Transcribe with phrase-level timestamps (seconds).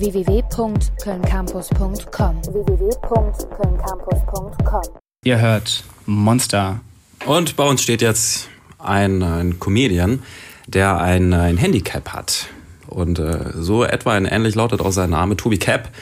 [0.00, 2.42] www.kölncampus.com.
[2.44, 4.82] www.kölncampus.com.
[5.24, 6.80] Ihr hört Monster.
[7.26, 10.22] Und bei uns steht jetzt ein, ein Comedian,
[10.66, 12.46] der ein, ein Handicap hat.
[12.86, 15.90] Und äh, so etwa in ähnlich lautet auch sein Name, Tobi Cap.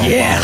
[0.00, 0.38] Oh, Yeah.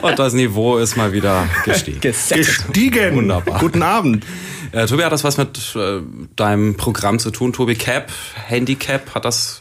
[0.00, 0.04] wow.
[0.04, 2.00] Und das Niveau ist mal wieder gestiegen.
[2.00, 3.16] Gestiegen.
[3.16, 3.58] Wunderbar.
[3.58, 4.24] Guten Abend.
[4.70, 6.00] Äh, Tobi, hat das was mit äh,
[6.36, 7.52] deinem Programm zu tun?
[7.52, 8.12] Tobi Cap,
[8.46, 9.60] Handicap, hat das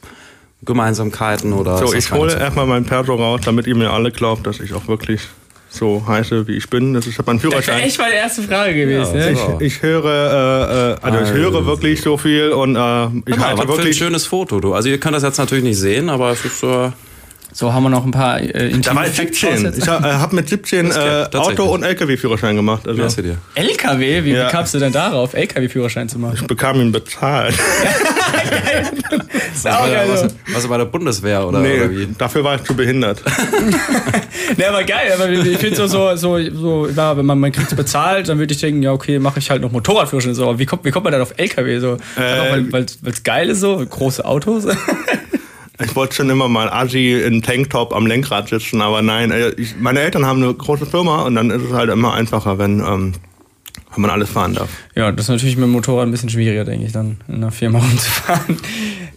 [0.66, 1.78] Gemeinsamkeiten oder?
[1.78, 4.60] So, ist das ich hole erstmal mein Perso raus, damit ihr mir alle glaubt, dass
[4.60, 5.22] ich auch wirklich
[5.70, 6.94] so heiße, wie ich bin.
[6.94, 7.82] Das ist mein Das wäre Führerschein.
[7.82, 9.18] echt meine erste Frage gewesen.
[9.20, 9.36] Ja, ne?
[9.36, 9.58] so.
[9.60, 11.66] Ich höre, äh, äh, also ich höre Also.
[11.66, 13.98] wirklich so viel und äh, ich mal, halte was für ein wirklich.
[13.98, 14.74] schönes Foto, du.
[14.74, 16.92] Also ihr könnt das jetzt natürlich nicht sehen, aber es ist äh,
[17.52, 19.50] So haben wir noch ein paar äh, Da war ich Facts 17.
[19.50, 19.82] raussetzen.
[19.84, 20.98] Ich habe äh, hab mit 17 Das
[21.34, 21.38] äh.
[21.38, 22.88] Auto- und LKW-Führerschein gemacht.
[22.88, 23.22] Also ist?
[23.56, 24.24] LKW?
[24.24, 24.50] Wie Ja.
[24.50, 26.38] kamst du denn darauf, LKW-Führerschein zu machen?
[26.40, 27.56] ich bekam ihn bezahlt.
[29.54, 30.08] Was, der- geil.
[30.10, 32.08] was, was bei der Bundeswehr oder, oder nee, wie?
[32.18, 33.22] dafür war ich zu behindert.
[34.58, 37.76] Ne, aber geil, aber ich finde so, so, so, so ja, wenn man, man kriegt
[37.76, 40.36] bezahlt, dann würde ich denken, ja, okay, mache ich halt noch Motorradführerschein.
[40.36, 41.80] So, aber wie kommt, wie kommt man dann auf LKW?
[41.80, 44.66] So, einfach weil weil's geil ist, so, große Autos.
[45.84, 49.76] Ich wollte schon immer mal Assi in Tanktop am Lenkrad sitzen, aber nein, äh, ich,
[49.78, 53.12] meine Eltern haben eine große Firma und dann ist es halt immer einfacher, wenn, ähm,
[53.96, 54.70] wenn man alles fahren darf.
[54.96, 57.52] ja, das ist natürlich mit dem Motorrad ein bisschen schwieriger, denke ich, dann in einer
[57.52, 58.58] Firma rumzufahren.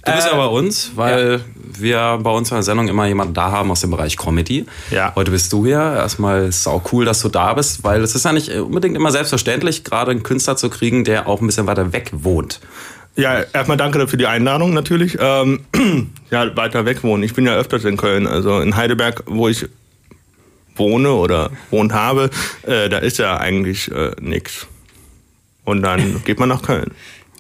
[0.05, 1.41] Du bist ja bei uns, weil
[1.79, 4.67] wir bei uns in der Sendung immer jemanden da haben aus dem Bereich Comedy.
[4.91, 5.13] Ja.
[5.15, 5.79] Heute bist du hier.
[5.79, 8.97] Erstmal ist es auch cool, dass du da bist, weil es ist ja nicht unbedingt
[8.97, 12.61] immer selbstverständlich, gerade einen Künstler zu kriegen, der auch ein bisschen weiter weg wohnt.
[13.17, 15.19] Ja, erstmal danke für die Einladung natürlich.
[15.21, 15.61] Ähm,
[16.31, 17.25] ja, weiter weg wohnen.
[17.25, 19.67] Ich bin ja öfters in Köln, also in Heidelberg, wo ich
[20.79, 22.31] wohne oder wohnt habe,
[22.63, 24.67] äh, da ist ja eigentlich äh, nix.
[25.65, 26.91] Und dann geht man nach Köln.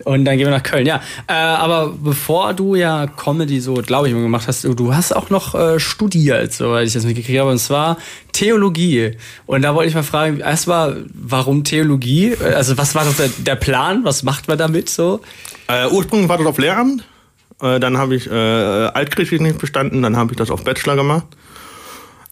[0.05, 1.00] Und dann gehen wir nach Köln, ja.
[1.27, 5.28] Äh, aber bevor du ja Comedy so, glaube ich, mal gemacht hast, du- hast auch
[5.28, 7.97] noch äh, studiert, soweit ich das mitgekriegt habe, und zwar
[8.33, 9.16] Theologie.
[9.47, 12.28] Und da wollte ich mal fragen, erstmal, warum Theologie?
[12.41, 14.04] Äh, Also was war das der, der Plan?
[14.04, 15.21] Was macht man damit so?
[15.66, 17.03] Äh, ursprünglich war das auf Lehramt.
[17.60, 21.27] Äh, dann habe ich äh, Altgriechisch nicht bestanden, dann habe ich das auf Bachelor gemacht.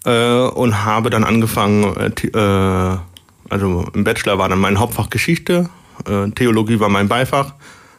[0.06, 2.98] Äh, und habe dann angefangen, äh, äh,
[3.48, 5.68] also im Bachelor war dann mein Hauptfach Geschichte,
[6.08, 7.54] äh, Theologie war mein Beifach,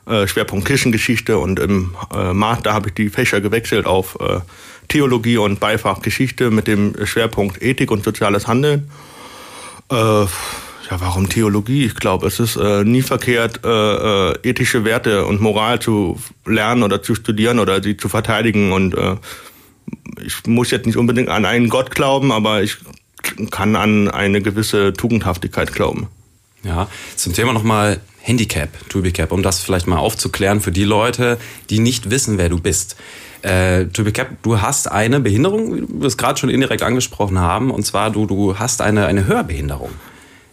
[0.06, 4.40] äh, Schwerpunkt Kirchengeschichte und im äh, Master habe ich die Fächer gewechselt auf äh,
[4.88, 8.90] Theologie und Beifach Geschichte mit dem Schwerpunkt Ethik und soziales Handeln.
[9.91, 11.85] Äh, ja, warum Theologie?
[11.85, 16.84] Ich glaube, es ist äh, nie verkehrt, äh, äh, ethische Werte und Moral zu lernen
[16.84, 18.72] oder zu studieren oder sie zu verteidigen.
[18.72, 19.17] Und äh,
[20.47, 22.78] muss jetzt nicht unbedingt an einen Gott glauben, aber ich
[23.52, 26.08] kann an eine gewisse Tugendhaftigkeit glauben.
[26.63, 31.38] Ja, zum Thema nochmal Handicap, Tubicap, um das vielleicht mal aufzuklären für die Leute,
[31.69, 32.97] die nicht wissen, wer du bist.
[33.41, 37.85] Äh, Tubicap, du hast eine Behinderung, wie wir es gerade schon indirekt angesprochen haben, und
[37.85, 39.91] zwar du, du hast eine, eine Hörbehinderung.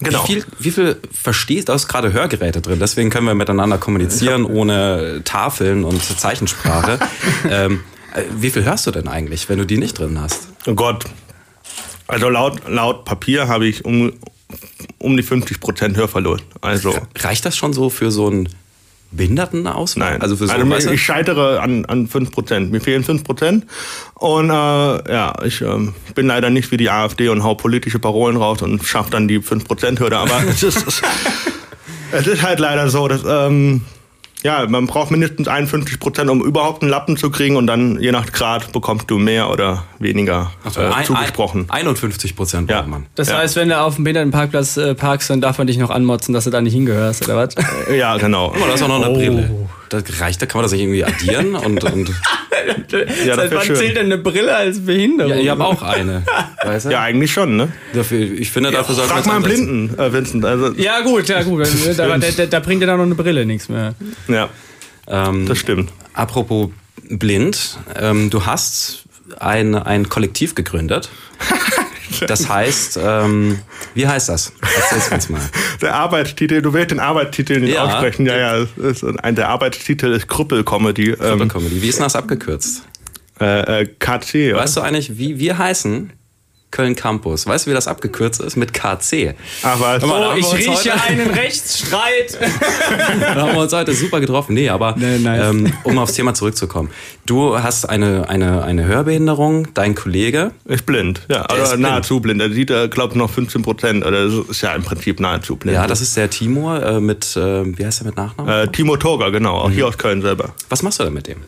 [0.00, 0.22] Genau.
[0.24, 1.72] Wie viel, wie viel verstehst du?
[1.72, 6.98] Da ist gerade Hörgeräte drin, deswegen können wir miteinander kommunizieren ohne Tafeln und Zeichensprache.
[7.50, 7.93] ähm, äh,
[8.36, 10.48] wie viel hörst du denn eigentlich, wenn du die nicht drin hast?
[10.66, 11.04] Oh Gott.
[12.06, 14.12] Also laut, laut Papier habe ich um,
[14.98, 16.44] um die 50 Prozent Hörverlust.
[16.60, 18.48] Also Reicht das schon so für so einen
[19.10, 19.96] Behindertenausweis?
[19.96, 20.22] Nein.
[20.22, 20.94] Also für so, also du?
[20.94, 22.70] ich scheitere an, an 5%.
[22.70, 23.62] Mir fehlen 5%.
[24.14, 28.36] Und äh, ja, ich ähm, bin leider nicht wie die AfD und hau politische Parolen
[28.36, 30.18] raus und schaff dann die 5%-Hürde.
[30.18, 31.02] Aber es ist,
[32.12, 33.82] es ist halt leider so, dass ähm,
[34.44, 38.12] ja, man braucht mindestens 51 Prozent, um überhaupt einen Lappen zu kriegen und dann je
[38.12, 41.64] nach Grad bekommst du mehr oder weniger Ach so, äh, ein- zugesprochen.
[41.68, 42.78] Ein, 51 Prozent Ja.
[42.80, 43.06] braucht man.
[43.16, 43.38] Das Ja.
[43.38, 46.44] heißt, wenn du auf dem Behindertenparkplatz äh, parkst, dann darf man dich noch anmotzen, dass
[46.44, 47.54] du da nicht hingehörst, oder was?
[47.96, 48.50] ja, genau.
[48.50, 49.14] Guck mal, da ist auch noch eine Oh.
[49.14, 49.50] Brille.
[49.88, 52.10] Das reicht, da kann man das nicht irgendwie addieren und, und
[53.26, 53.76] Ja, das Seit wann schön.
[53.76, 55.32] zählt denn eine Brille als Behinderung?
[55.32, 56.22] ja, ich habe auch eine.
[56.64, 56.90] Weißt du?
[56.90, 57.68] Ja, eigentlich schon, ne?
[57.92, 59.44] Dafür, ich finde, dafür sollte Frag mal einen.
[59.44, 60.44] Blinden, äh, Vincent.
[60.44, 61.66] Also, Ja, gut, ja, gut.
[61.96, 63.94] Da, da, da, da bringt dir dann noch eine Brille nichts mehr.
[64.28, 64.48] ja,
[65.06, 65.90] Ähm, das stimmt.
[66.14, 66.70] apropos
[67.10, 69.04] blind, ähm, du hast
[69.38, 71.10] ein, ein Kollektiv gegründet.
[72.26, 73.58] Das heißt, ähm,
[73.94, 74.52] wie heißt das?
[74.60, 75.40] Erzähl's uns mal.
[75.82, 77.84] Der Arbeitstitel, du willst den Arbeitstitel nicht Ja.
[77.84, 78.26] aussprechen.
[78.26, 78.66] Ja, ja.
[79.22, 81.10] ein, der Arbeitstitel ist Krüppel-Comedy.
[81.20, 81.82] Ähm, Comedy.
[81.82, 82.82] Wie ist denn das abgekürzt?
[83.40, 84.54] äh, äh, KC?
[84.54, 86.12] Weißt du eigentlich, wie wir heißen?
[86.74, 87.46] Köln Campus.
[87.46, 88.56] Weißt du, wie das abgekürzt ist?
[88.56, 89.34] Mit KC.
[89.62, 90.02] Ach was.
[90.02, 92.38] Hör mal, Oh, ich rieche einen Rechtsstreit.
[93.20, 94.54] Da haben wir uns heute super getroffen.
[94.54, 95.50] Nee, aber Nee, nice.
[95.50, 96.90] ähm, um aufs Thema zurückzukommen.
[97.26, 100.50] Du hast eine, eine, eine Hörbehinderung, dein Kollege.
[100.64, 101.44] Ist blind, ja.
[101.44, 101.80] Oder blind.
[101.80, 102.40] nahezu blind.
[102.40, 104.04] Der sieht, glaube ich, noch 15 Prozent.
[104.04, 105.74] Oder das ist ja im Prinzip nahezu blind.
[105.76, 108.52] Ja, das ist der Timur äh, mit, äh, wie heißt er mit Nachnamen?
[108.52, 109.58] äh, Timo Torger, genau.
[109.58, 110.52] Auch hier aus Köln selber.
[110.68, 111.38] Was machst du denn mit dem?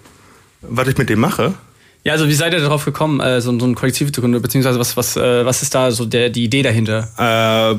[0.63, 1.55] Was ich mit dem mache?
[2.07, 4.79] Ja, also wie seid ihr darauf gekommen, äh, so, so ein Kollektiv zu gründen, beziehungsweise
[4.79, 7.09] was, was, äh, was ist da so der, die Idee dahinter?
[7.19, 7.73] Äh,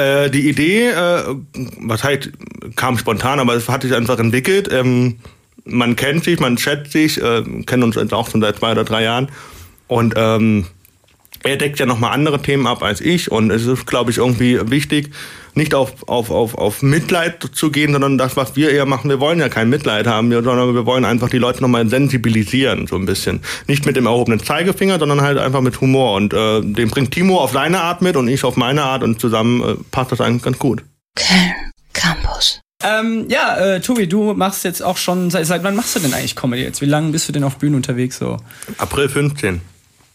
[0.00, 1.34] äh, die Idee, äh,
[1.80, 2.30] was halt
[2.76, 4.68] kam spontan, aber es hat sich einfach entwickelt.
[4.70, 5.18] Ähm,
[5.64, 8.84] man kennt sich, man schätzt sich, äh, kennen uns jetzt auch schon seit zwei oder
[8.84, 9.28] drei Jahren.
[9.88, 10.66] Und ähm,
[11.42, 13.32] er deckt ja nochmal andere Themen ab als ich.
[13.32, 15.10] Und es ist, glaube ich, irgendwie wichtig,
[15.54, 19.20] nicht auf, auf, auf, auf Mitleid zu gehen, sondern das, was wir eher machen, wir
[19.20, 23.06] wollen ja kein Mitleid haben, sondern wir wollen einfach die Leute nochmal sensibilisieren, so ein
[23.06, 23.40] bisschen.
[23.66, 26.14] Nicht mit dem erhobenen Zeigefinger, sondern halt einfach mit Humor.
[26.14, 29.20] Und äh, den bringt Timo auf seine Art mit und ich auf meine Art und
[29.20, 30.82] zusammen äh, passt das eigentlich ganz gut.
[31.16, 31.54] Köln
[31.92, 32.60] Campus.
[32.82, 36.12] Ähm, ja, äh, Tobi, du machst jetzt auch schon, seit, seit wann machst du denn
[36.12, 36.82] eigentlich Comedy jetzt?
[36.82, 38.36] Wie lange bist du denn auf Bühnen unterwegs so?
[38.76, 39.62] April 15.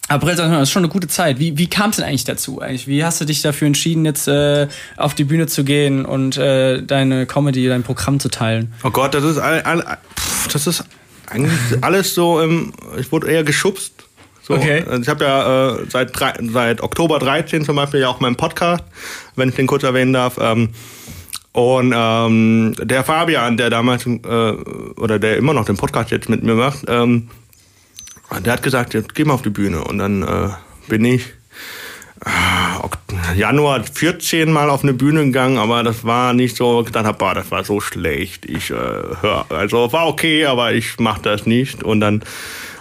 [0.09, 1.39] April, das ist schon eine gute Zeit.
[1.39, 2.59] Wie, wie kam es denn eigentlich dazu?
[2.61, 2.87] Eigentlich?
[2.87, 4.67] Wie hast du dich dafür entschieden, jetzt äh,
[4.97, 8.73] auf die Bühne zu gehen und äh, deine Comedy, dein Programm zu teilen?
[8.83, 10.83] Oh Gott, das ist, all, all, pff, das ist
[11.29, 13.93] eigentlich alles so, ähm, ich wurde eher geschubst.
[14.41, 14.83] So, Okay.
[14.89, 18.35] Also ich habe ja äh, seit, drei, seit Oktober 13 zum Beispiel ja auch meinen
[18.35, 18.83] Podcast,
[19.35, 20.39] wenn ich den kurz erwähnen darf.
[20.41, 20.69] Ähm,
[21.51, 26.43] und ähm, der Fabian, der damals, äh, oder der immer noch den Podcast jetzt mit
[26.43, 27.29] mir macht, ähm,
[28.37, 29.83] der hat gesagt, jetzt geh mal auf die Bühne.
[29.83, 30.49] Und dann äh,
[30.87, 31.33] bin ich
[32.25, 37.17] äh, Januar 14 Mal auf eine Bühne gegangen, aber das war nicht so, gedacht habe,
[37.17, 38.45] boah, das war so schlecht.
[38.45, 41.83] Ich äh, hör, also war okay, aber ich mach das nicht.
[41.83, 42.23] Und dann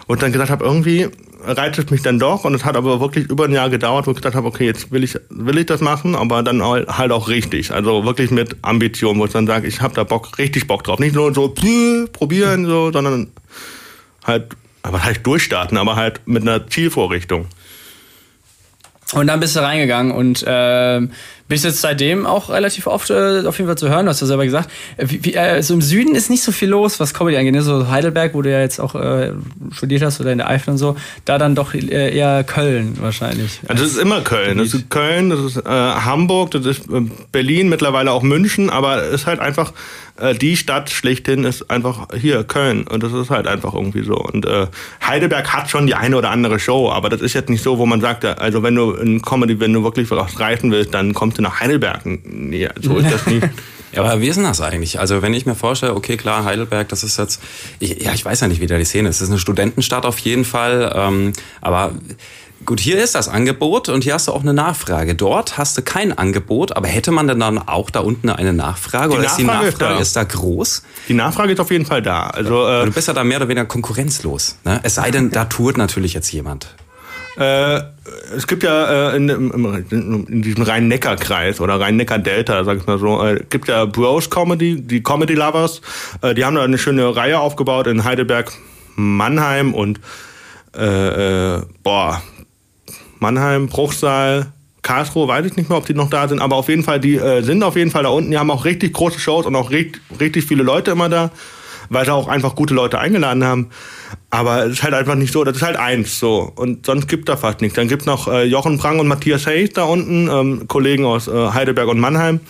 [0.07, 1.09] und dann gesagt habe, irgendwie
[1.41, 2.45] reizt es mich dann doch.
[2.45, 4.91] Und es hat aber wirklich über ein Jahr gedauert, wo ich gedacht habe, okay, jetzt
[4.91, 7.71] will ich will ich das machen, aber dann halt auch richtig.
[7.71, 10.99] Also wirklich mit Ambition, wo ich dann sage, ich habe da Bock, richtig Bock drauf.
[10.99, 11.55] Nicht nur so
[12.13, 13.29] probieren, so, sondern
[14.25, 14.49] halt,
[14.83, 17.47] aber halt durchstarten, aber halt mit einer Zielvorrichtung.
[19.15, 21.01] Und dann bist du reingegangen und äh,
[21.49, 24.27] bist jetzt seitdem auch relativ oft äh, auf jeden Fall zu hören, du hast ja
[24.27, 24.71] selber gesagt.
[24.99, 27.55] Wie, wie, äh, so im Süden ist nicht so viel los, was Comedy angeht.
[27.55, 27.63] ne?
[27.63, 29.33] So Heidelberg, wo du ja jetzt auch äh,
[29.73, 30.95] studiert hast oder in der Eifel und so,
[31.25, 33.61] da dann doch äh, eher Köln wahrscheinlich.
[33.67, 34.59] Also das ist immer Köln.
[34.59, 37.01] Das ist Köln, das ist äh, Hamburg, das ist äh,
[37.33, 39.73] Berlin, mittlerweile auch München, aber es ist halt einfach,
[40.41, 42.87] die Stadt schlechthin ist einfach hier, Köln.
[42.87, 44.17] Und das ist halt einfach irgendwie so.
[44.17, 44.67] Und äh,
[45.07, 47.87] Heidelberg hat schon die eine oder andere Show, aber das ist jetzt nicht so, wo
[47.87, 51.15] man sagt, ja, also wenn du in Comedy, wenn du wirklich was reißen willst, dann
[51.15, 52.01] kommst du nach Heidelberg.
[52.05, 53.49] Nee, so ist das nicht.
[53.93, 55.01] Ja, aber wie ist denn das eigentlich?
[55.01, 57.43] Also wenn ich mir vorstelle, okay, klar, Heidelberg, das ist jetzt,
[57.79, 59.17] ich, ja, ich weiß ja nicht, wie da die Szene ist.
[59.17, 61.93] Es ist eine Studentenstadt auf jeden Fall, ähm, aber
[62.65, 65.15] gut, hier ist das Angebot und hier hast du auch eine Nachfrage.
[65.15, 69.11] Dort hast du kein Angebot, aber hätte man denn dann auch da unten eine Nachfrage?
[69.11, 70.01] Die oder ist die Nachfrage ist Nachfrage da.
[70.01, 70.83] ist da groß?
[71.09, 72.29] Die Nachfrage ist auf jeden Fall da.
[72.29, 74.57] Also äh, Du bist ja da mehr oder weniger konkurrenzlos.
[74.65, 74.81] Ne?
[74.83, 76.75] Es sei denn, da tourt natürlich jetzt jemand.
[77.39, 77.83] Äh,
[78.37, 79.85] es gibt ja äh, in, im,
[80.29, 85.03] in diesem Rhein-Neckar-Kreis oder Rhein-Neckar-Delta, sag ich mal so, äh, gibt ja Bros Comedy, die
[85.05, 85.81] Comedy Lovers.
[86.21, 88.53] Äh, die haben da eine schöne Reihe aufgebaut in Heidelberg,
[88.97, 90.01] Mannheim und
[90.77, 92.21] äh, äh, boah,
[93.21, 96.85] Mannheim, Bruchsal, Karlsruhe, weiß ich nicht mehr, ob die noch da sind, aber auf jeden
[96.85, 98.31] Fall, die äh, sind auf jeden Fall da unten.
[98.31, 101.31] Die haben auch richtig große Shows und auch richtig, richtig viele Leute immer da,
[101.91, 103.71] weil sie auch einfach gute Leute eingeladen haben.
[104.31, 106.53] Aber es ist halt einfach nicht so, das ist halt eins so.
[106.55, 107.77] Und sonst gibt da fast nichts.
[107.77, 111.51] Dann gibt noch äh, Jochen Prang und Matthias Hayes da unten, ähm, Kollegen aus äh,
[111.53, 112.41] Heidelberg und Mannheim.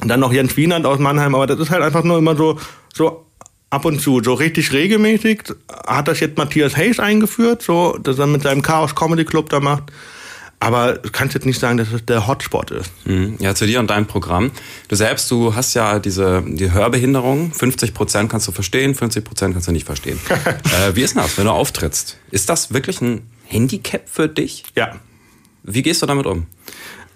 [0.00, 2.58] Und dann noch Jens Wienand aus Mannheim, aber das ist halt einfach nur immer so,
[2.94, 3.26] so
[3.70, 5.42] ab und zu, so richtig regelmäßig
[5.86, 9.60] hat das jetzt Matthias Hayes eingeführt, so, dass er mit seinem Chaos Comedy Club da
[9.60, 9.92] macht.
[10.60, 12.90] Aber du kannst jetzt nicht sagen, dass es der Hotspot ist.
[13.04, 13.36] Mhm.
[13.38, 14.50] Ja, zu dir und deinem Programm.
[14.88, 17.52] Du selbst, du hast ja diese die Hörbehinderung.
[17.52, 20.18] 50 Prozent kannst du verstehen, 50 Prozent kannst du nicht verstehen.
[20.28, 22.18] äh, wie ist denn das, wenn du auftrittst?
[22.32, 24.64] Ist das wirklich ein Handicap für dich?
[24.74, 24.96] Ja.
[25.62, 26.46] Wie gehst du damit um?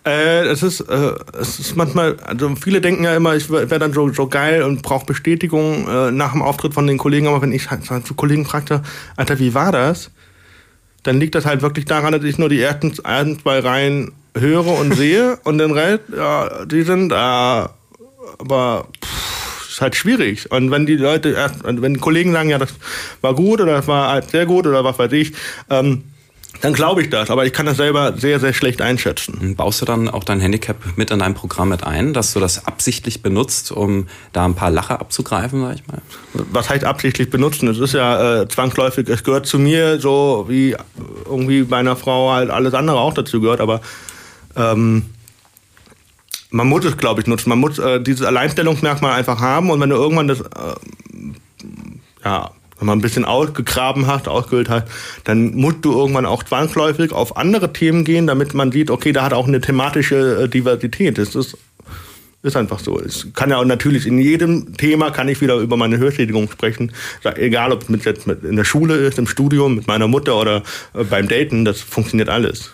[0.04, 3.78] Äh, es ist, äh, es ist manchmal, also viele denken ja immer, ich wäre wär
[3.78, 7.40] dann so, so geil und brauche Bestätigung äh, nach dem Auftritt von den Kollegen, aber
[7.42, 8.82] wenn ich halt zu Kollegen fragte,
[9.16, 10.10] Alter, wie war das?
[11.04, 14.66] Dann liegt das halt wirklich daran, dass ich nur die ersten ein, zwei Reihen höre
[14.66, 17.70] und sehe und den Rest, ja, die sind da,
[18.38, 20.50] aber pff, ist halt schwierig.
[20.50, 22.74] Und wenn die Leute erst, wenn die Kollegen sagen, ja, das
[23.20, 25.32] war gut oder das war halt sehr gut oder was weiß ich,
[25.70, 26.02] ähm,
[26.60, 29.56] dann glaube ich das, aber ich kann das selber sehr, sehr schlecht einschätzen.
[29.56, 32.66] Baust du dann auch dein Handicap mit in dein Programm mit ein, dass du das
[32.66, 36.02] absichtlich benutzt, um da ein paar Lacher abzugreifen, sag ich mal?
[36.34, 37.68] Was heißt absichtlich benutzen?
[37.68, 40.76] Es ist ja äh, zwangsläufig, es gehört zu mir, so wie
[41.24, 43.80] irgendwie bei einer Frau halt alles andere auch dazu gehört, aber
[44.54, 45.06] ähm,
[46.50, 47.48] man muss es, glaube ich, nutzen.
[47.48, 50.74] Man muss äh, dieses Alleinstellungsmerkmal einfach haben und wenn du irgendwann das, äh,
[52.24, 52.50] ja,
[52.82, 54.88] wenn man ein bisschen ausgegraben hast, ausgehöhlt hat,
[55.22, 59.22] dann musst du irgendwann auch zwangsläufig auf andere Themen gehen, damit man sieht, okay, da
[59.22, 61.16] hat auch eine thematische äh, Diversität.
[61.16, 61.56] Das ist
[62.42, 63.00] Ist einfach so.
[63.00, 66.90] Ich kann ja auch natürlich in jedem Thema kann ich wieder über meine Hörschädigung sprechen.
[67.36, 70.34] Egal, ob es mit, jetzt mit in der Schule ist, im Studium, mit meiner Mutter
[70.36, 72.72] oder äh, beim Daten, das funktioniert alles.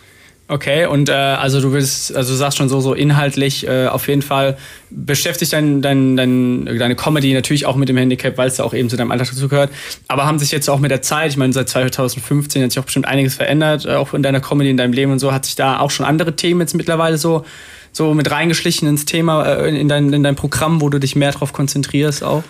[0.50, 4.08] Okay, und äh, also du willst, also du sagst schon so, so inhaltlich äh, auf
[4.08, 4.56] jeden Fall
[4.88, 8.72] beschäftigt dein, dein, dein, deine Comedy natürlich auch mit dem Handicap, weil es ja auch
[8.72, 9.70] eben zu deinem Alltag dazu gehört.
[10.08, 12.84] Aber haben sich jetzt auch mit der Zeit, ich meine, seit 2015 hat sich auch
[12.84, 15.54] bestimmt einiges verändert, äh, auch in deiner Comedy, in deinem Leben und so, hat sich
[15.54, 17.44] da auch schon andere Themen jetzt mittlerweile so,
[17.92, 21.32] so mit reingeschlichen ins Thema, äh, in, dein, in dein Programm, wo du dich mehr
[21.32, 22.42] darauf konzentrierst auch?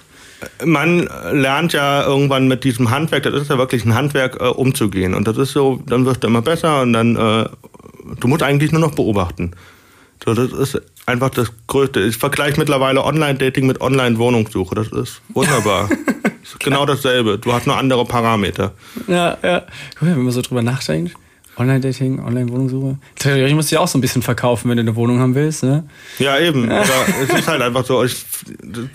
[0.64, 5.14] man lernt ja irgendwann mit diesem Handwerk, das ist ja wirklich ein Handwerk, äh, umzugehen.
[5.14, 7.48] Und das ist so, dann wirst du immer besser und dann äh,
[8.20, 9.52] du musst eigentlich nur noch beobachten.
[10.24, 12.00] So, das ist einfach das Größte.
[12.00, 14.74] Ich vergleiche mittlerweile Online-Dating mit Online-Wohnungssuche.
[14.74, 15.88] Das ist wunderbar.
[15.88, 17.38] das ist genau dasselbe.
[17.38, 18.72] Du hast nur andere Parameter.
[19.06, 19.62] Ja, ja.
[20.00, 21.14] Wenn man so drüber nachdenkt.
[21.58, 22.98] Online-Dating, Online-Wohnungssuche.
[23.46, 25.84] Ich muss dich auch so ein bisschen verkaufen, wenn du eine Wohnung haben willst, ne?
[26.18, 26.70] Ja, eben.
[26.70, 26.84] Aber
[27.22, 28.04] es ist halt einfach so.
[28.04, 28.24] Ich,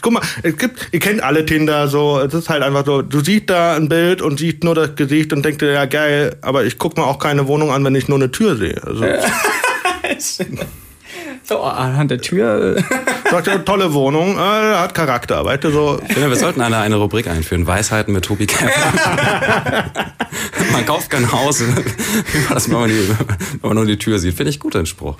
[0.01, 2.19] guck mal, es gibt, ihr kennt alle Tinder so.
[2.19, 5.33] Es ist halt einfach so, du siehst da ein Bild und siehst nur das Gesicht
[5.33, 8.07] und denkst dir, ja geil, aber ich guck mir auch keine Wohnung an, wenn ich
[8.07, 8.81] nur eine Tür sehe.
[8.83, 9.05] Also.
[11.43, 12.81] So, anhand der Tür.
[13.29, 15.99] Sagt ja, tolle Wohnung, äh, hat Charakter, weißt du, so.
[16.07, 18.71] Finde, wir sollten eine, eine Rubrik einführen, Weisheiten mit Tobi Kemp.
[20.71, 21.61] man kauft kein Haus,
[22.49, 24.35] das, wenn, man die, wenn man nur die Tür sieht.
[24.35, 25.17] Finde ich gut, den Spruch.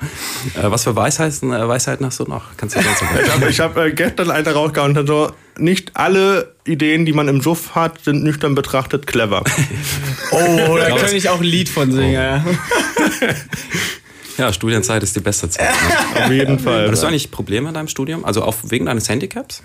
[0.55, 2.55] Äh, was für Weisheiten, äh, Weisheiten hast du noch?
[2.55, 6.53] Kannst du das Ich habe ich hab, äh, gestern eine rausgehauen und so, nicht alle
[6.65, 9.43] Ideen, die man im Suff hat, sind nüchtern betrachtet clever.
[10.31, 12.45] oh, da könnte ich auch ein Lied von singen, ja.
[14.37, 15.69] Ja, Studienzeit ist die beste Zeit.
[15.69, 16.23] Ne?
[16.25, 16.87] Auf jeden Fall.
[16.87, 18.25] Hattest du eigentlich Probleme in deinem Studium?
[18.25, 19.63] Also auch wegen deines Handicaps?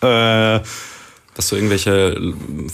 [0.00, 0.60] Äh,
[1.34, 2.16] dass du irgendwelche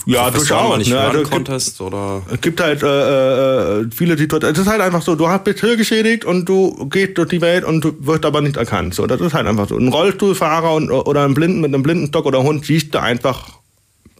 [0.05, 1.01] ja, durchaus nicht ne?
[1.01, 4.55] hören also, konntest gibt, oder es gibt halt äh, äh, viele Situationen.
[4.55, 7.63] Es ist halt einfach so, du hast bist geschädigt und du gehst durch die Welt
[7.63, 8.93] und du wirst aber nicht erkannt.
[8.93, 9.77] So, das ist halt einfach so.
[9.77, 13.49] Ein Rollstuhlfahrer und, oder ein Blinden mit einem Blindenstock oder Hund siehst du einfach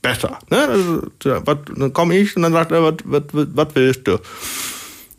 [0.01, 0.39] besser.
[0.49, 0.67] Ne?
[0.67, 1.01] Also,
[1.45, 4.17] was, dann komme ich und dann sagt er, was, was, was willst du?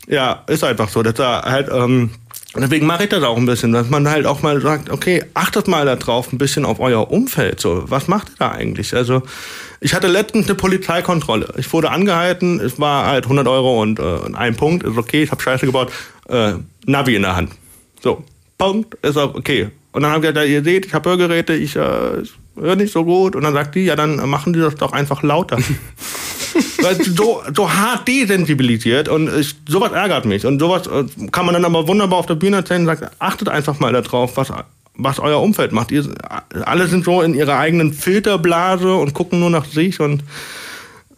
[0.07, 1.01] Ja, ist einfach so.
[1.03, 2.11] Das er halt, ähm,
[2.55, 5.67] deswegen mache ich das auch ein bisschen, dass man halt auch mal sagt, okay, achtet
[5.67, 7.59] mal da drauf, ein bisschen auf euer Umfeld.
[7.59, 8.93] So, was macht ihr da eigentlich?
[8.95, 9.23] Also,
[9.79, 11.53] ich hatte letztens eine Polizeikontrolle.
[11.57, 15.31] Ich wurde angehalten, es war halt 100 Euro und äh, ein Punkt, ist okay, ich
[15.31, 15.91] habe Scheiße gebaut,
[16.29, 16.53] äh,
[16.85, 17.51] Navi in der Hand.
[18.01, 18.23] So,
[18.57, 19.71] Punkt, ist auch okay.
[19.93, 23.05] Und dann haben wir gesagt, ihr seht, ich habe Hörgeräte, ich äh, höre nicht so
[23.05, 23.35] gut.
[23.35, 25.57] Und dann sagt die, ja, dann machen die das doch einfach lauter.
[27.15, 30.45] so, so hart desensibilisiert und ich, sowas ärgert mich.
[30.45, 33.49] Und sowas äh, kann man dann aber wunderbar auf der Bühne erzählen und sagt, achtet
[33.49, 34.51] einfach mal darauf, was,
[34.95, 35.91] was euer Umfeld macht.
[35.91, 36.05] Ihr,
[36.65, 40.23] alle sind so in ihrer eigenen Filterblase und gucken nur nach sich und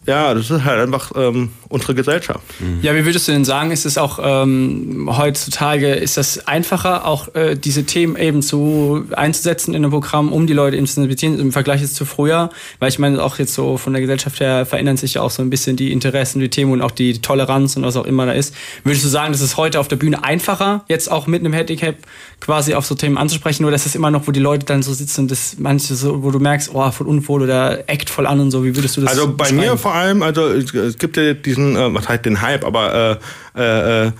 [0.06, 2.40] ja, das ist halt einfach ähm, unsere Gesellschaft.
[2.60, 2.78] Mhm.
[2.82, 7.34] Ja, wie würdest du denn sagen, ist es auch ähm, heutzutage, ist das einfacher, auch
[7.34, 11.40] äh, diese Themen eben zu einzusetzen in einem Programm, um die Leute eben zu sensibilisieren,
[11.40, 12.50] im Vergleich jetzt zu früher?
[12.78, 15.42] Weil ich meine, auch jetzt so von der Gesellschaft her verändern sich ja auch so
[15.42, 18.32] ein bisschen die Interessen, die Themen und auch die Toleranz und was auch immer da
[18.32, 18.54] ist.
[18.84, 21.96] Würdest du sagen, das ist heute auf der Bühne einfacher, jetzt auch mit einem Handicap
[22.40, 24.92] quasi auf so Themen anzusprechen, oder ist das immer noch, wo die Leute dann so
[24.92, 28.38] sitzen und das manche so, wo du merkst, oh, voll unwohl oder act voll an
[28.38, 31.34] und so, wie würdest du das Also bei mir vor allem, also es gibt ja
[31.34, 33.20] diesen, äh, was heißt den Hype, aber
[33.56, 34.12] äh, äh, äh,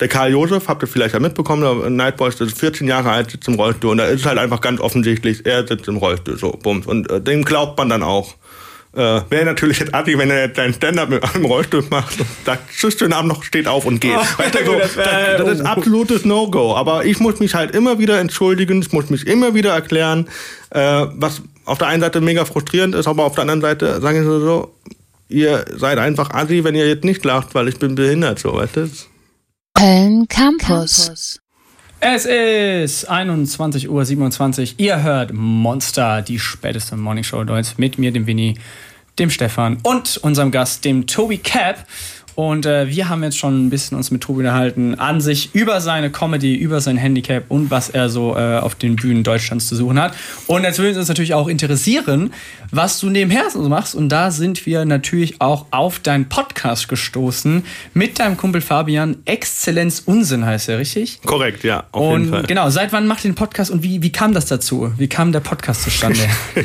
[0.00, 3.30] der Karl Josef, habt ihr vielleicht ja mitbekommen, der Nightboys, der ist 14 Jahre alt,
[3.30, 6.50] sitzt im Rollstuhl und da ist halt einfach ganz offensichtlich, er sitzt im Rollstuhl, so,
[6.50, 6.86] bums.
[6.86, 8.34] Und äh, dem glaubt man dann auch.
[8.92, 12.28] Äh, Wäre natürlich jetzt Adi, wenn er jetzt seinen Stand-up mit einem Rollstuhl macht und
[12.44, 14.14] sagt, tschüss, schönen Abend noch, steht auf und geht.
[14.16, 15.06] Oh, weißt du, so, das, das,
[15.38, 16.76] das, ist absolutes No-Go.
[16.76, 20.28] Aber ich muss mich halt immer wieder entschuldigen, ich muss mich immer wieder erklären,
[20.70, 24.22] äh, was auf der einen Seite mega frustrierend ist, aber auf der anderen Seite sagen
[24.22, 24.74] sie so,
[25.28, 28.76] ihr seid einfach Assi, wenn ihr jetzt nicht lacht, weil ich bin behindert, so, weißt
[28.76, 28.90] du?
[29.74, 31.40] Köln Campus.
[32.00, 34.74] Es ist 21.27 Uhr.
[34.76, 38.58] Ihr hört Monster, die späteste Morningshow Deutsch mit mir, dem Winnie,
[39.18, 41.86] dem Stefan und unserem Gast, dem Toby Cap.
[42.34, 45.80] Und äh, wir haben jetzt schon ein bisschen uns mit Tobi unterhalten, an sich über
[45.80, 49.76] seine Comedy, über sein Handicap und was er so äh, auf den Bühnen Deutschlands zu
[49.76, 50.14] suchen hat.
[50.46, 52.32] Und jetzt würde uns natürlich auch interessieren,
[52.70, 53.94] was du nebenher so machst.
[53.94, 57.64] Und da sind wir natürlich auch auf deinen Podcast gestoßen
[57.94, 59.18] mit deinem Kumpel Fabian.
[59.24, 61.20] Exzellenz Unsinn heißt er, richtig?
[61.24, 62.42] Korrekt, ja, auf und jeden Fall.
[62.44, 64.92] Genau, seit wann macht ihr den Podcast und wie, wie kam das dazu?
[64.98, 66.18] Wie kam der Podcast zustande?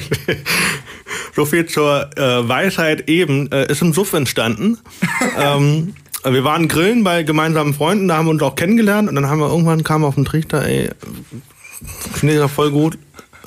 [1.36, 3.52] so viel zur äh, Weisheit eben.
[3.52, 4.78] Äh, ist im Suff entstanden.
[5.38, 9.28] ähm, wir waren grillen bei gemeinsamen Freunden, da haben wir uns auch kennengelernt und dann
[9.28, 10.90] haben wir irgendwann kam auf den Trichter, ey,
[12.14, 12.98] finde ich ja voll gut,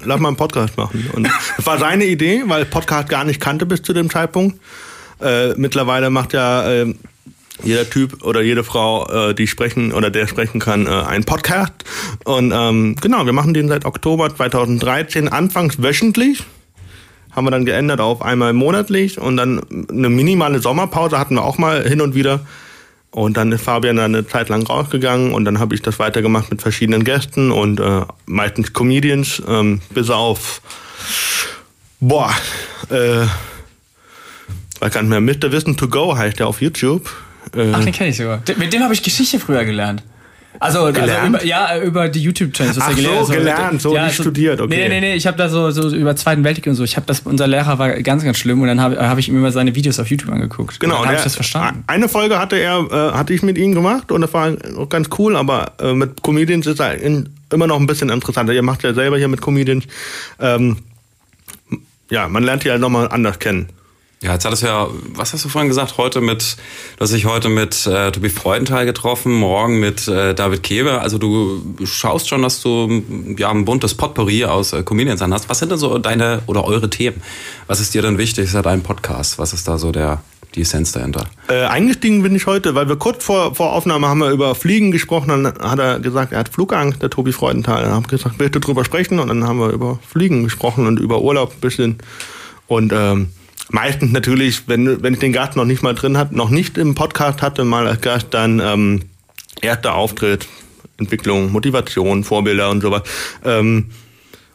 [0.05, 1.11] lass mal einen Podcast machen.
[1.15, 1.25] Und
[1.57, 4.59] das war seine Idee, weil Podcast gar nicht kannte bis zu dem Zeitpunkt.
[5.21, 6.95] Äh, mittlerweile macht ja äh,
[7.63, 11.75] jeder Typ oder jede Frau, äh, die sprechen oder der sprechen kann, äh, einen Podcast.
[12.25, 16.45] Und ähm, genau, wir machen den seit Oktober 2013, anfangs wöchentlich.
[17.33, 19.61] Haben wir dann geändert auf einmal monatlich und dann
[19.91, 22.41] eine minimale Sommerpause hatten wir auch mal hin und wieder.
[23.11, 26.51] Und dann ist Fabian dann eine Zeit lang rausgegangen und dann habe ich das weitergemacht
[26.51, 30.63] mit verschiedenen Gästen und äh, meistens Comedians, ähm, bis auf
[32.01, 32.35] boah,
[32.89, 33.27] äh,
[34.81, 35.53] weiß gar mehr, Mr.
[35.53, 37.09] Wissen to Go heißt der auf YouTube.
[37.55, 38.43] Äh, Ach, den kenne ich sogar.
[38.57, 40.03] Mit dem habe ich Geschichte früher gelernt.
[40.63, 41.29] Also, also Gelernt?
[41.29, 42.77] über, ja, über die YouTube-Channels.
[42.77, 43.37] was Ach er so, gelernt hat.
[43.37, 44.77] gelernt, so nicht studiert, okay.
[44.77, 46.85] Nee, nee, nee, ich habe da so, so über Zweiten Weltkrieg und so.
[46.85, 49.37] Ich habe das, unser Lehrer war ganz, ganz schlimm und dann habe hab ich ihm
[49.37, 50.79] immer seine Videos auf YouTube angeguckt.
[50.79, 51.83] Genau, und dann habe ich das verstanden.
[51.89, 55.09] Eine Folge hatte er, äh, hatte ich mit ihm gemacht und das war auch ganz
[55.19, 58.53] cool, aber äh, mit Comedians ist er in, immer noch ein bisschen interessanter.
[58.53, 59.85] Ihr macht ja selber hier mit Comedians.
[60.39, 60.77] Ähm,
[62.09, 63.69] ja, man lernt die halt nochmal anders kennen.
[64.23, 66.57] Ja, jetzt hattest du ja, was hast du vorhin gesagt, heute mit,
[66.97, 71.03] du hast dich heute mit äh, Tobi Freudenthal getroffen, morgen mit äh, David Keber.
[71.03, 73.03] Also du schaust schon, dass du
[73.37, 75.49] ja ein buntes Potpourri aus äh, Comedians an hast.
[75.49, 77.21] Was sind denn so deine oder eure Themen?
[77.67, 78.45] Was ist dir denn wichtig?
[78.45, 79.41] Ist ja dein Podcast.
[79.41, 80.23] Was ist da so der,
[80.55, 81.27] die Essenz dahinter?
[81.49, 84.93] Äh, eingestiegen bin ich heute, weil wir kurz vor, vor Aufnahme haben wir über Fliegen
[84.93, 85.31] gesprochen.
[85.31, 87.83] Dann hat er gesagt, er hat Flugangst, der Tobi Freudenthal.
[87.83, 89.19] Dann habe ich gesagt, du drüber sprechen?
[89.19, 91.99] Und dann haben wir über Fliegen gesprochen und über Urlaub ein bisschen.
[92.69, 93.31] Und ähm,
[93.71, 96.95] meistens natürlich, wenn, wenn ich den Gast noch nicht mal drin hatte, noch nicht im
[96.95, 99.03] Podcast hatte, mal als Gast, dann ähm,
[99.61, 100.47] erster Auftritt,
[100.99, 103.03] Entwicklung, Motivation, Vorbilder und sowas.
[103.45, 103.91] Ähm,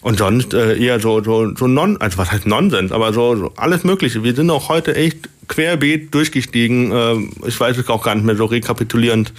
[0.01, 3.53] und sonst äh, eher so, so, so non, also was heißt Nonsens, aber so, so
[3.57, 4.23] alles Mögliche.
[4.23, 6.91] Wir sind auch heute echt querbeet durchgestiegen.
[6.93, 9.33] Ähm, ich weiß es auch gar nicht mehr so rekapitulierend,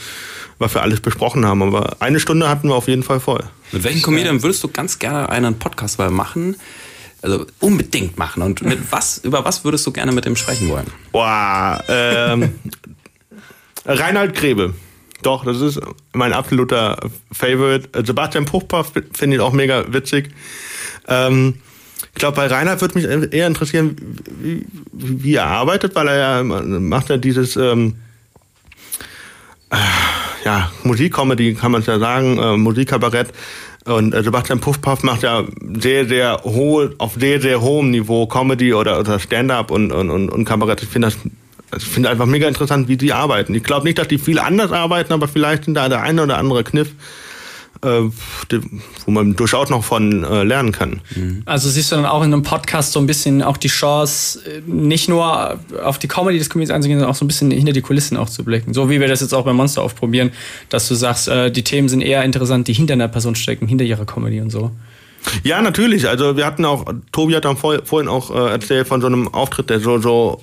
[0.58, 1.62] was wir alles besprochen haben.
[1.62, 3.44] Aber eine Stunde hatten wir auf jeden Fall voll.
[3.72, 6.56] Mit welchen Comedian würdest du ganz gerne einen Podcast mal machen?
[7.20, 8.42] Also unbedingt machen.
[8.42, 10.86] Und mit was, über was würdest du gerne mit dem sprechen wollen?
[11.10, 12.54] Boah, ähm,
[13.84, 14.74] Reinhard Grebe.
[15.22, 15.80] Doch, das ist
[16.12, 16.98] mein absoluter
[17.32, 17.88] Favorite.
[18.04, 20.30] Sebastian Puchpaff finde ich auch mega witzig.
[21.08, 21.54] Ähm,
[22.12, 23.96] ich glaube, bei Reinhard würde mich eher interessieren,
[24.40, 27.96] wie, wie er arbeitet, weil er ja macht ja dieses ähm,
[29.70, 29.76] äh,
[30.44, 33.28] ja, Musikcomedy, kann man es ja sagen, äh, Musikkabarett.
[33.96, 35.44] Und äh, Sebastian Puffpaff macht ja
[35.80, 40.28] sehr, sehr hohe, auf sehr, sehr hohem Niveau Comedy oder, oder Stand-up und, und, und,
[40.28, 40.82] und Kabarett.
[40.82, 41.18] Ich finde das
[41.70, 43.54] also ich finde einfach mega interessant, wie die arbeiten.
[43.54, 46.38] Ich glaube nicht, dass die viel anders arbeiten, aber vielleicht sind da der eine oder
[46.38, 46.92] andere Kniff,
[47.80, 51.00] wo man durchaus noch von äh, lernen kann.
[51.44, 54.62] Also siehst du dann auch in einem Podcast so ein bisschen auch die Chance, äh,
[54.66, 57.80] nicht nur auf die Comedy des Comedians einzugehen, sondern auch so ein bisschen hinter die
[57.80, 58.74] Kulissen auch zu blicken.
[58.74, 60.32] So wie wir das jetzt auch bei Monster aufprobieren,
[60.70, 63.84] dass du sagst, äh, die Themen sind eher interessant, die hinter einer Person stecken, hinter
[63.84, 64.72] ihrer Comedy und so.
[65.44, 66.08] Ja, natürlich.
[66.08, 69.28] Also wir hatten auch, Tobi hat dann vor, vorhin auch äh, erzählt von so einem
[69.28, 70.42] Auftritt, der so, so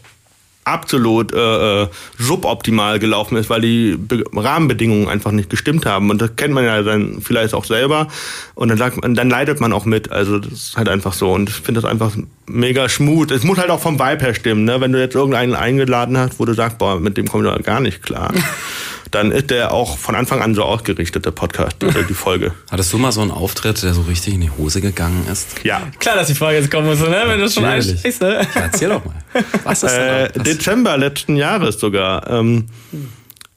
[0.65, 6.09] absolut äh, äh, suboptimal gelaufen ist, weil die Be Rahmenbedingungen einfach nicht gestimmt haben.
[6.09, 8.07] Und das kennt man ja dann vielleicht auch selber.
[8.55, 10.11] Und dann sagt man, dann leidet man auch mit.
[10.11, 11.31] Also das ist halt einfach so.
[11.31, 12.11] Und ich finde das einfach
[12.47, 13.31] mega schmut.
[13.31, 14.63] Es muss halt auch vom Vibe her stimmen.
[14.65, 14.79] Ne?
[14.81, 17.63] Wenn du jetzt irgendeinen eingeladen hast, wo du sagst, boah, mit dem komme ich doch
[17.63, 18.33] gar nicht klar,
[19.11, 22.51] dann ist der auch von Anfang an so ausgerichtet, der Podcast oder die Folge.
[22.69, 25.63] Hattest du mal so einen Auftritt, der so richtig in die Hose gegangen ist?
[25.63, 25.81] Ja.
[25.99, 27.23] Klar, dass die Frage jetzt kommen muss, ne?
[27.25, 28.21] wenn du schon einstehst.
[28.21, 28.41] Ne?
[28.55, 29.15] Ja, erzähl doch mal.
[29.63, 30.43] Was ist Äh, denn da?
[30.43, 32.29] Dezember letzten Jahres sogar.
[32.29, 32.65] Ähm,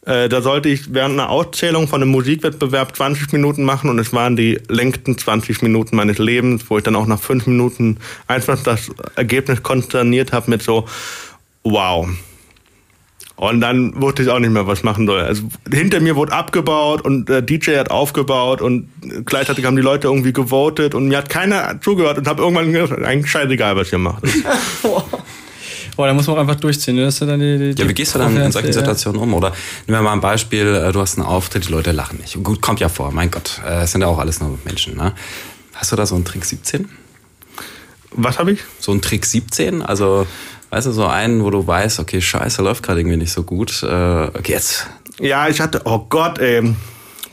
[0.08, 4.14] äh, da sollte ich während einer Auszählung von einem Musikwettbewerb 20 Minuten machen und es
[4.14, 8.62] waren die längsten 20 Minuten meines Lebens, wo ich dann auch nach fünf Minuten einfach
[8.62, 10.86] das Ergebnis konsterniert habe mit so,
[11.62, 12.08] wow.
[13.36, 15.20] Und dann wusste ich auch nicht mehr, was ich machen soll.
[15.20, 18.88] Also hinter mir wurde abgebaut und der DJ hat aufgebaut und
[19.26, 23.02] gleichzeitig haben die Leute irgendwie gewotet und mir hat keiner zugehört und habe irgendwann gesagt,
[23.02, 24.24] eigentlich scheißegal, was ihr macht.
[25.98, 26.94] Boah, da muss man auch einfach durchziehen.
[26.94, 27.06] Ne?
[27.06, 28.72] Das dann die, die Ja, wie gehst du dann in solchen.
[28.72, 29.34] Situationen um?
[29.34, 29.48] Oder
[29.88, 32.40] nehmen wir mal ein Beispiel, äh, du hast einen Auftritt, die Leute lachen nicht.
[32.40, 34.96] Gut, kommt ja vor, mein Gott, äh, es sind ja auch alles nur Menschen.
[34.96, 35.12] Ne?
[35.74, 36.88] Hast du da so einen Trick 17?
[38.12, 38.60] Was habe ich?
[38.78, 39.82] So einen Trick 17?
[39.82, 40.24] Also,
[40.70, 43.82] weißt du, so einen, wo du weißt, okay, scheiße, läuft gerade irgendwie nicht so gut.
[43.82, 44.86] Äh, okay, jetzt.
[45.18, 46.76] Ja, ich hatte, oh Gott, ey,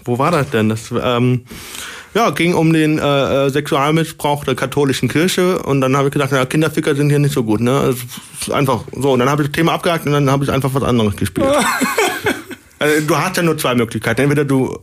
[0.06, 0.70] wo war das denn?
[0.70, 1.46] Das ähm,
[2.16, 6.32] ja, ging um den äh, äh, Sexualmissbrauch der katholischen Kirche und dann habe ich gedacht,
[6.32, 7.94] ja, Kinderficker sind hier nicht so gut, ne?
[8.40, 9.12] Ist einfach so.
[9.12, 11.48] Und dann habe ich das Thema abgehakt und dann habe ich einfach was anderes gespielt.
[12.80, 14.22] also, du hast ja nur zwei Möglichkeiten.
[14.22, 14.80] Entweder du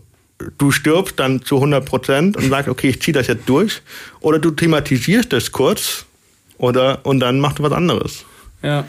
[0.59, 3.81] du stirbst dann zu 100 Prozent und sagst, okay, ich ziehe das jetzt durch,
[4.21, 6.05] oder du thematisierst das kurz
[6.59, 8.25] oder und dann machst du was anderes.
[8.62, 8.85] Ja,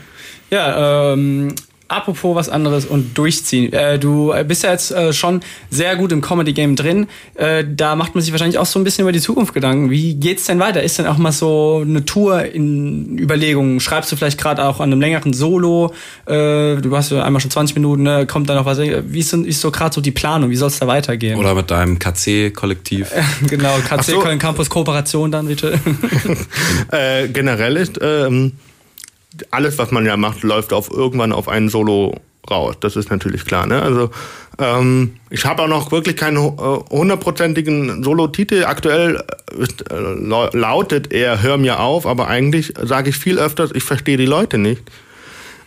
[0.50, 1.56] ja ähm,
[1.94, 3.72] apropos was anderes und durchziehen.
[3.74, 7.08] Äh, du bist ja jetzt äh, schon sehr gut im Comedy-Game drin.
[7.36, 9.90] Äh, da macht man sich wahrscheinlich auch so ein bisschen über die Zukunft Gedanken.
[9.90, 10.84] Wie geht's denn weiter?
[10.84, 13.80] Ist denn auch mal so eine Tour in Überlegungen?
[13.80, 15.94] Schreibst du vielleicht gerade auch an einem längeren Solo?
[16.26, 18.26] Äh, du hast ja einmal schon 20 Minuten, ne?
[18.26, 18.80] kommt da noch was?
[18.80, 20.50] Wie ist, so, ist so gerade so die Planung?
[20.50, 21.38] Wie soll es da weitergehen?
[21.38, 23.12] Oder mit deinem KC-Kollektiv?
[23.48, 24.20] genau, KC so.
[24.20, 25.80] Köln Campus Kooperation dann bitte.
[26.92, 28.54] äh, generell ist ähm,
[29.52, 32.16] alles, was man ja macht, läuft auf irgendwann auf einen Solo
[32.50, 32.76] raus.
[32.80, 33.68] Das ist natürlich klar.
[33.68, 33.82] Ne?
[33.82, 34.10] Also
[34.60, 36.50] ähm, ich habe auch noch wirklich keinen äh,
[36.90, 38.66] hundertprozentigen Solo-Titel.
[38.66, 39.24] Aktuell
[39.58, 44.26] äh, lautet er Hör mir auf, aber eigentlich sage ich viel öfters, ich verstehe die
[44.26, 44.84] Leute nicht.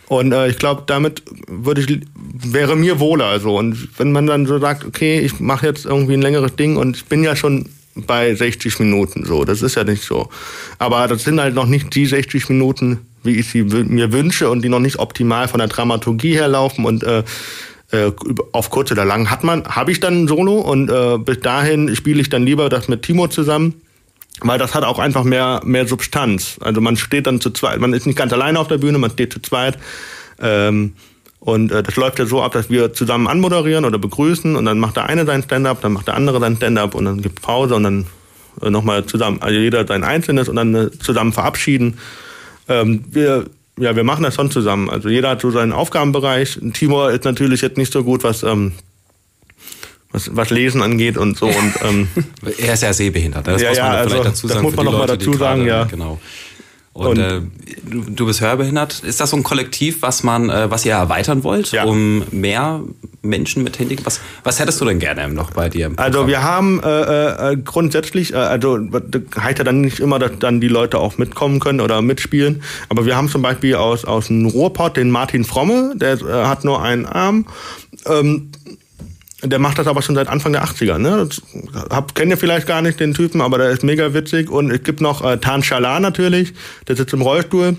[0.07, 3.57] Und äh, ich glaube, damit würde ich wäre mir wohler so.
[3.57, 6.95] Und wenn man dann so sagt, okay, ich mache jetzt irgendwie ein längeres Ding und
[6.95, 10.29] ich bin ja schon bei 60 Minuten so, das ist ja nicht so.
[10.77, 14.63] Aber das sind halt noch nicht die 60 Minuten, wie ich sie mir wünsche und
[14.63, 17.23] die noch nicht optimal von der Dramaturgie her laufen und äh,
[17.91, 18.11] äh,
[18.51, 21.95] auf kurz oder lang hat man, habe ich dann ein Solo und äh, bis dahin
[21.95, 23.75] spiele ich dann lieber das mit Timo zusammen,
[24.41, 26.57] weil das hat auch einfach mehr mehr Substanz.
[26.61, 29.11] Also man steht dann zu zweit, man ist nicht ganz alleine auf der Bühne, man
[29.11, 29.77] steht zu zweit.
[30.39, 30.93] Ähm,
[31.39, 34.79] und äh, das läuft ja so ab, dass wir zusammen anmoderieren oder begrüßen und dann
[34.79, 37.75] macht der eine sein Stand-up, dann macht der andere sein Stand-up und dann gibt Pause
[37.75, 38.05] und dann
[38.61, 41.99] äh, nochmal zusammen, also jeder sein Einzelnes und dann äh, zusammen verabschieden.
[42.69, 43.45] Ähm, wir
[43.79, 44.89] ja, wir machen das schon zusammen.
[44.89, 46.59] Also jeder hat so seinen Aufgabenbereich.
[46.73, 48.73] Timur ist natürlich jetzt nicht so gut, was, ähm,
[50.11, 51.45] was, was Lesen angeht und so.
[51.45, 52.07] Und, ähm,
[52.57, 53.47] er ist ja sehbehindert.
[53.47, 54.65] Das ja, muss man ja, vielleicht also, dazu das sagen.
[54.65, 55.83] muss man noch mal dazu sagen, ja.
[55.83, 56.19] Genau.
[56.97, 57.41] Und, und äh,
[57.85, 59.03] du, du bist hörbehindert.
[59.03, 61.83] Ist das so ein Kollektiv, was man, äh, was ihr erweitern wollt, Ja.
[61.83, 62.81] um mehr
[63.21, 64.05] Menschen mit Handicap?
[64.07, 65.91] Was, was hättest du denn gerne noch bei dir?
[65.97, 68.79] Also wir haben äh, äh, grundsätzlich, äh, also
[69.39, 73.05] heißt ja dann nicht immer, dass dann die Leute auch mitkommen können oder mitspielen, aber
[73.05, 76.81] wir haben zum Beispiel aus, aus dem Ruhrpott den Martin Fromme, der äh, hat nur
[76.81, 77.45] einen Arm.
[78.07, 78.51] Ähm,
[79.49, 80.97] der macht das aber schon seit Anfang der 80er.
[80.97, 81.27] Ne?
[81.89, 84.49] Hab, kennt ihr vielleicht gar nicht den Typen, aber der ist mega witzig.
[84.49, 86.53] Und es gibt noch äh, Tan Shalar natürlich,
[86.87, 87.77] der sitzt im Rollstuhl.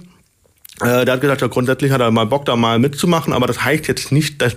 [0.80, 3.64] Äh, der hat gesagt, ja, grundsätzlich hat er mal Bock, da mal mitzumachen, aber das
[3.64, 4.56] heißt jetzt nicht, dass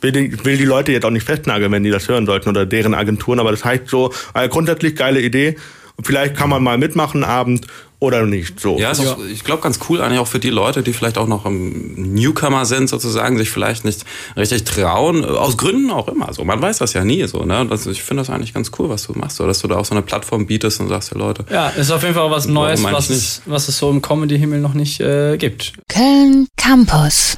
[0.00, 2.66] will die, will die Leute jetzt auch nicht festnageln, wenn die das hören sollten oder
[2.66, 5.56] deren Agenturen, aber das heißt so, äh, grundsätzlich geile Idee.
[6.02, 7.66] Vielleicht kann man mal mitmachen Abend
[8.00, 8.58] oder nicht.
[8.58, 8.78] So.
[8.78, 11.26] Ja, ist auch, ich glaube ganz cool eigentlich auch für die Leute, die vielleicht auch
[11.26, 14.04] noch ähm, Newcomer sind sozusagen, sich vielleicht nicht
[14.36, 16.32] richtig trauen, äh, aus Gründen auch immer.
[16.32, 17.44] So, man weiß das ja nie so.
[17.44, 17.66] Ne?
[17.68, 19.84] Das, ich finde das eigentlich ganz cool, was du machst, so, dass du da auch
[19.84, 22.46] so eine Plattform bietest und sagst, ja Leute, Ja, ist auf jeden Fall auch was
[22.46, 25.74] Neues, was es, was es so im Comedy-Himmel noch nicht äh, gibt.
[25.88, 27.36] Köln Campus.